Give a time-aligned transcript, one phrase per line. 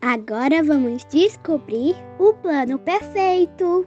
[0.00, 3.84] Agora vamos descobrir o plano perfeito.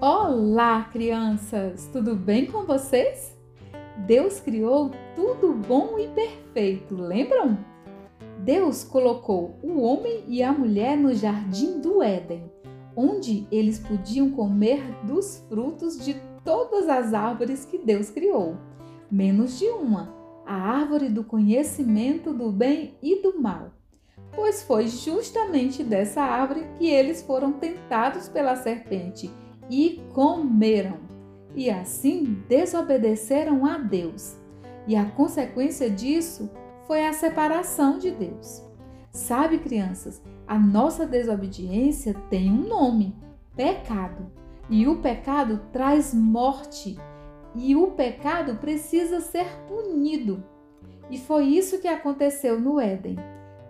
[0.00, 1.86] Olá, crianças!
[1.92, 3.36] Tudo bem com vocês?
[4.06, 7.58] Deus criou tudo bom e perfeito, lembram?
[8.38, 12.50] Deus colocou o homem e a mulher no jardim do Éden,
[12.96, 18.56] onde eles podiam comer dos frutos de todas as árvores que Deus criou,
[19.10, 23.72] menos de uma, a árvore do conhecimento do bem e do mal.
[24.34, 29.30] Pois foi justamente dessa árvore que eles foram tentados pela serpente
[29.70, 30.98] e comeram,
[31.54, 34.36] e assim desobedeceram a Deus.
[34.86, 36.50] E a consequência disso
[36.86, 38.62] foi a separação de Deus.
[39.10, 43.16] Sabe, crianças, a nossa desobediência tem um nome:
[43.56, 44.30] pecado.
[44.68, 46.98] E o pecado traz morte
[47.54, 50.42] e o pecado precisa ser punido.
[51.10, 53.16] E foi isso que aconteceu no Éden.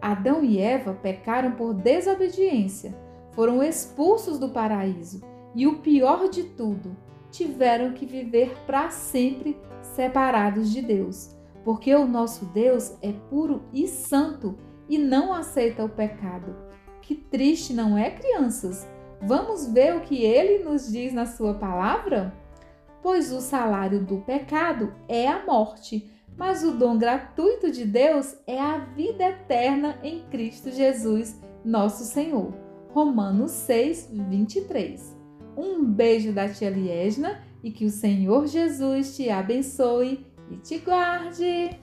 [0.01, 2.95] Adão e Eva pecaram por desobediência,
[3.33, 5.23] foram expulsos do paraíso
[5.55, 6.97] e o pior de tudo,
[7.31, 13.89] tiveram que viver para sempre separados de Deus, porque o nosso Deus é puro e
[13.89, 16.55] santo e não aceita o pecado.
[17.01, 18.87] Que triste, não é, crianças?
[19.23, 22.35] Vamos ver o que ele nos diz na sua palavra?
[23.05, 28.59] Pois o salário do pecado é a morte, mas o dom gratuito de Deus é
[28.59, 32.55] a vida eterna em Cristo Jesus, nosso Senhor.
[32.89, 35.15] Romanos 6, 23.
[35.55, 41.79] Um beijo da tia Liesna e que o Senhor Jesus te abençoe e te guarde.